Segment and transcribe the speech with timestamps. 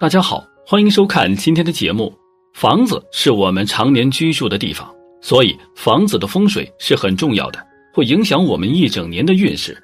[0.00, 2.12] 大家好，欢迎收看今天的节目。
[2.52, 9.80] 房子是我们常年居住的地方，所以房子的风水是很重要的，会影响我们一整年的运势。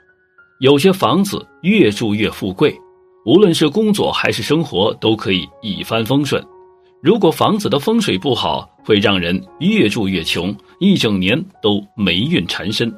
[0.58, 2.76] 有些房子越住越富贵，
[3.24, 6.44] 无论是工作还是生活都可以一帆风顺。
[7.00, 12.92] 如果房子的风水不好，会让人越住越穷，一整年都霉运缠身。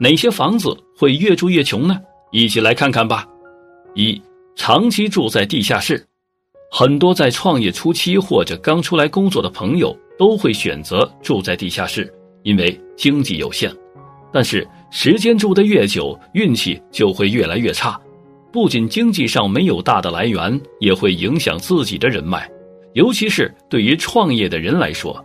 [0.00, 2.00] 哪些房子会越住越穷呢？
[2.32, 3.28] 一起来看看吧。
[3.94, 4.20] 一、
[4.56, 6.02] 长期住在地下室。
[6.70, 13.72] 很多在创业初期或者刚出来工作的朋友都会选择住在地下室，因为经济有限。
[14.30, 17.98] 但是时间住得越久，运气就会越来越差。
[18.52, 22.48] 不仅经济上没有大的来源，也会影响自己的人脉。
[22.92, 25.24] 尤其是对于创业的人来说，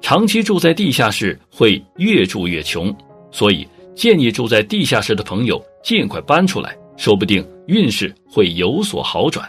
[0.00, 2.94] 长期住在地下室会越住越穷。
[3.30, 9.48] 所以建议住在地下室的朋友尽快搬出来，说不定运势会有所好转。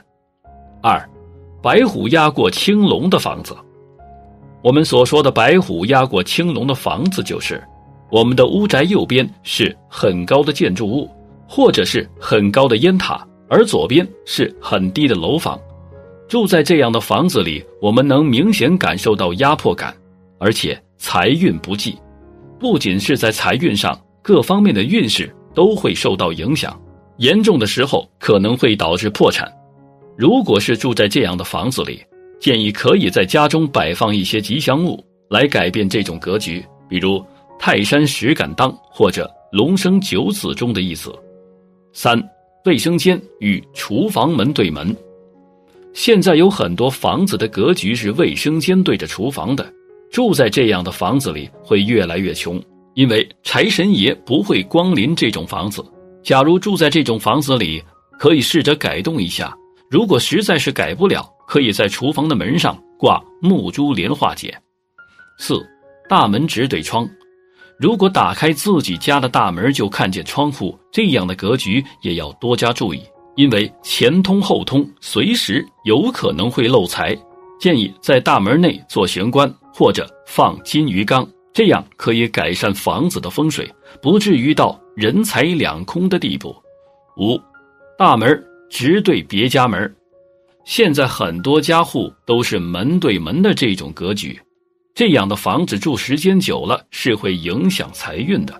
[0.81, 1.03] 二。
[1.65, 3.57] 白虎压过青龙的房子，
[4.61, 7.59] 我们所说的白虎压过青龙的房子，就是
[8.11, 11.09] 我们的屋宅右边是很高的建筑物，
[11.49, 15.59] 或者是很高的烟塔，而左边是很低的楼房。
[16.27, 19.91] 住在这样的房子里，我们能明显感受到压迫感，
[20.37, 21.97] 而且财运不济。
[22.59, 26.79] 不仅是在财运上，各方面的运势都会受到影响，
[27.17, 29.51] 严重的时候可能会导致破产。
[30.17, 32.01] 如果是住在这样的房子里，
[32.39, 37.23] 建议可以在家中摆放一些吉祥物来改变这种格局，比如
[37.59, 41.13] 泰山石敢当或者龙生九子中的意思。
[41.91, 42.21] 三、
[42.65, 44.95] 卫生间与厨房门对门。
[45.93, 49.65] 现在有很多房子的格局是卫生间对着厨房的，
[50.11, 52.61] 住在这样的房子里会越来越穷，
[52.95, 55.83] 因为财神爷不会光临这种房子。
[56.21, 57.81] 假如住在这种房子里，
[58.19, 59.55] 可以试着改动一下。
[59.89, 64.55] 如果实在是改不了，可以在厨房的门上挂木珠莲化解。
[65.37, 65.65] 四，
[66.09, 67.07] 大门直对窗。
[67.77, 73.01] 如果打开自己家的大门就看见窗户，这样的格局也要多加注意，
[73.35, 77.15] 因为前通后通，随时有可能会漏财。
[77.59, 83.69] 建议在大门内做玄关或者放金鱼缸，这样可以改善房子的风水，
[84.01, 86.55] 不至于到人财两空的地步。
[87.17, 87.39] 五，
[87.97, 88.54] 大门。
[88.69, 89.95] 直对别家门
[90.65, 94.39] 现在很多家户都是门对门的这种格局，
[94.95, 98.59] 这样的房子住时间久了是会影响财运的。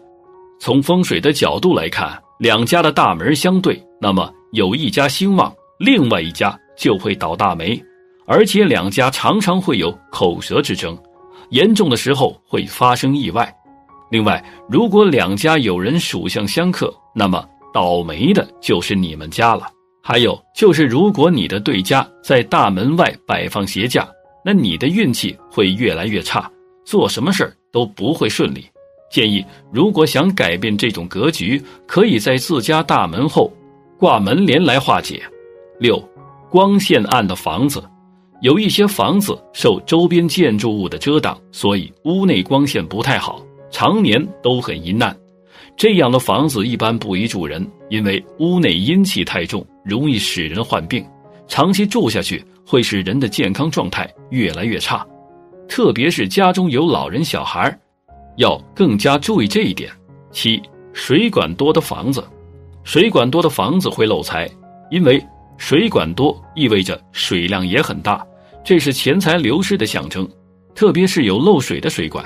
[0.60, 7.84] 从风水的角度来看，两家的大门相对，那么有一家兴旺，另外一家就会倒大霉，
[8.28, 10.98] 而且两家常常会有口舌之争，
[11.50, 13.52] 严重的时候会发生意外。
[14.12, 17.44] 另外，如果两家有人属相相克，那么
[17.74, 19.68] 倒霉的就是你们家了。
[20.08, 24.08] 还有就是，如果你的对家在大门外摆放鞋架，
[24.44, 26.48] 那你的运气会越来越差，
[26.86, 28.64] 做什么事儿都不会顺利。
[29.10, 29.44] 建议，
[29.74, 33.52] 如果想改变这种格局，可以在自家大门后
[33.98, 35.24] 挂门帘来化解。
[35.80, 36.00] 六，
[36.52, 37.84] 光线暗的房子，
[38.42, 45.18] 有一些房子受周边建筑物的遮挡，所以屋内光线不太好，常年都很阴暗。
[45.78, 51.06] 这样的房子一般不宜住人，因为屋内阴气太重，容易使人患病。
[51.48, 55.06] 长期住下去会使人的健康状态越来越差，
[55.68, 57.78] 特别是家中有老人、小孩，
[58.38, 59.92] 要更加注意这一点。
[60.32, 60.62] 七、
[60.94, 62.26] 水管多的房子，
[62.84, 64.50] 水管多的房子会漏财，
[64.90, 65.24] 因为
[65.58, 68.26] 水管多意味着水量也很大，
[68.64, 70.28] 这是钱财流失的象征。
[70.74, 72.26] 特别是有漏水的水管，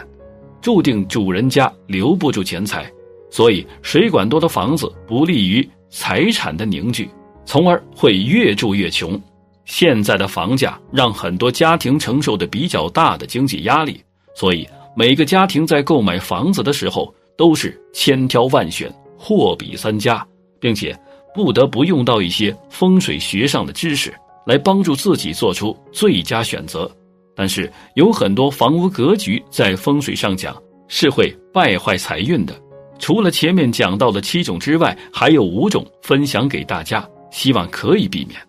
[0.61, 2.89] 注定主人家留不住钱财。
[3.29, 7.09] 所以，水管多的房子不利于财产的凝聚，
[7.45, 9.19] 从而会越住越穷。
[9.65, 14.03] 现在的房价让很多家庭承受的比较大的经济压力，
[14.33, 20.25] 所以每个家庭在购买房子的时候都是千挑万选、货比三家，
[20.59, 20.97] 并且
[21.35, 24.11] 不得不用到一些风水学上的知识
[24.47, 26.89] 来帮助自己做出最佳选择。
[27.35, 32.59] 但是，有很多房屋格局在风水上讲是会败坏财运的。
[32.99, 38.39] 除了前面讲到的七种之外，还有五种分享给大家，希望可以避免。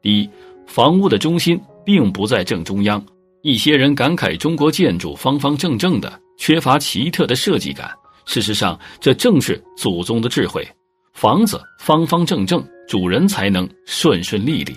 [0.00, 0.30] 第一，
[0.66, 3.04] 房屋的中心并不在正中央。
[3.42, 7.90] 一些人感慨中国建筑方方正正的，缺乏奇特的设计感。
[8.24, 10.66] 事实上，这正是祖宗的智慧。
[11.12, 14.74] 房子方方正正，主人才能顺顺利利。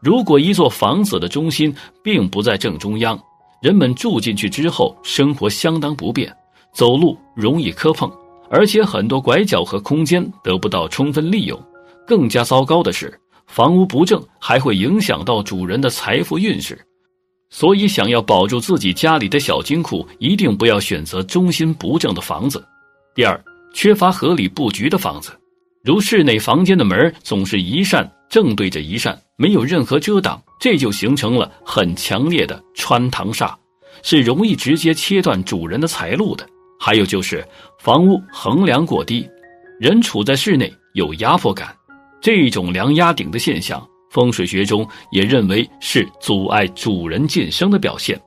[0.00, 3.18] 如果一座房子的中心并不在正中央，
[3.62, 6.34] 人们住进去之后，生活相当不便，
[6.72, 8.10] 走路容易磕碰。
[8.48, 11.60] 而且很多拐角和空间得不到充分利用，
[12.06, 13.12] 更加糟糕的是，
[13.46, 16.78] 房屋不正还会影响到主人的财富运势。
[17.48, 22.64] 所以，想要保住自己家里的小金库，一定不要选择中心不正的房子。
[23.14, 23.40] 第二，
[23.72, 25.30] 缺乏合理布局的房子，
[25.84, 33.54] 如室内房间的门总是一扇正对着一扇，没有任何遮挡，这就形成了很强烈的穿堂煞，
[34.02, 36.44] 是容易直接切断主人的财路的。
[36.78, 37.46] 还有就是
[37.78, 39.28] 房屋横梁过低，
[39.80, 41.74] 人处在室内有压迫感，
[42.20, 43.86] 这种梁压顶的现象。
[44.08, 48.18] 风水学中也认为是阻碍主人晋升的表现，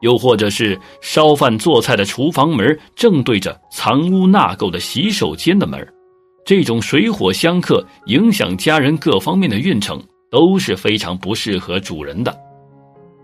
[0.00, 5.84] 又或者是烧饭做菜的厨房门正对着藏污纳垢的洗手间的门，
[6.44, 12.32] 这种水火相克，影响家人各方面的运程都是非常不适合主人的。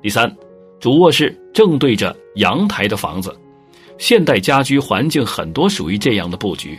[0.03, 0.35] 第三，
[0.81, 3.33] 主卧室正对着阳台的房子，
[3.99, 6.79] 现代家居环境很多属于这样的布局，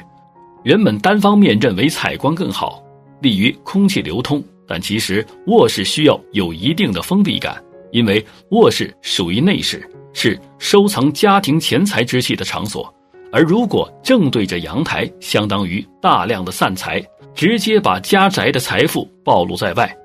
[0.64, 2.84] 原本单方面认为采光更好，
[3.22, 4.44] 利于空气流通。
[4.68, 12.92] 但其实卧室需要有一定的封闭感，因为卧室属于内室，是收藏家庭钱财之气的场所。
[13.32, 17.04] 而如果正对着阳台，相当于大量的散财，
[17.36, 19.96] 直接把家宅的财富暴露在外。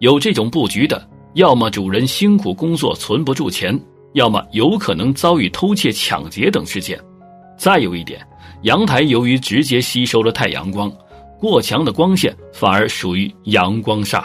[0.00, 3.78] 有这种布局的，要么主人辛苦工作存不住钱，
[4.12, 6.98] 要么有可能遭遇偷窃、抢劫等事件。
[7.56, 8.26] 再有一点，
[8.62, 10.90] 阳台由于直接吸收了太阳光。
[11.38, 14.24] 过强的光线反而属于阳光煞，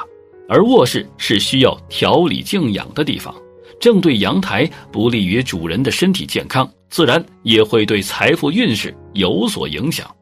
[0.49, 3.33] 而卧室是需要调理静养的地方，
[3.79, 10.13] 正对阳台不利于主人的身体健康，自然也会对财富运势有所影响。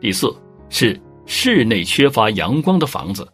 [0.00, 0.34] 第四
[0.68, 3.26] 是室内缺乏阳光的房子，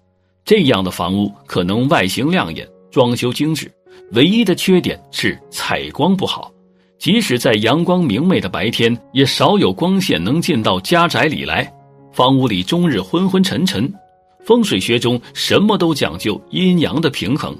[0.44, 3.72] 这样的房屋可能外形亮眼，装修精致，
[4.12, 6.52] 唯一的缺点是采光不好，
[6.98, 11.72] 即使在阳光明媚的白天，也少有光线能进到家宅里来。
[12.12, 13.90] 房屋里终日昏昏沉沉，
[14.44, 17.56] 风水学中什么都讲究阴阳的平衡，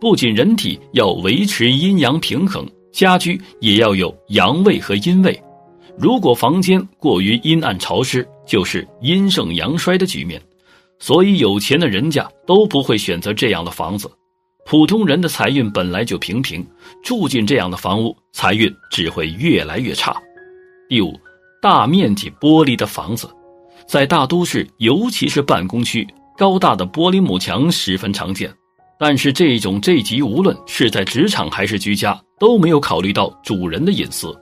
[0.00, 5.40] 不仅人体要维持阴阳平衡，家居也要有阳位和阴位。
[5.96, 10.42] 如果房间过于阴暗潮湿，就是阴盛阳衰的局面。
[10.98, 14.08] 所以有钱的人家都不会选择这样的房子，
[14.64, 16.66] 普通人的财运本来就平平，
[17.02, 20.16] 住进这样的房屋，财运只会越来越差。
[20.88, 21.18] 第五，
[21.60, 23.28] 大面积玻璃的房子。
[23.86, 26.06] 在大都市，尤其是办公区，
[26.38, 28.52] 高大的玻璃幕墙十分常见。
[28.98, 34.34] 但是，这种这集无论是在职场还是居家，都没有考虑到主人的隐私。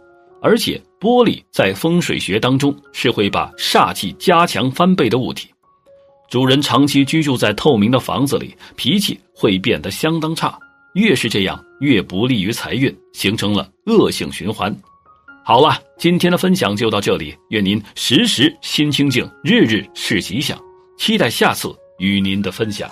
[0.43, 5.50] 而且，玻璃在风水学当中是会把煞气加强翻倍的物体。
[6.31, 10.57] 主人长期居住在透明的房子里，脾气会变得相当差。
[10.95, 14.73] 越是这样，越不利于财运，形成了恶性循环。
[15.45, 17.37] 好了，今天的分享就到这里。
[17.49, 20.57] 愿您时时心清静，日日是吉祥。
[20.97, 21.69] 期待下次
[21.99, 22.89] 与您的分享。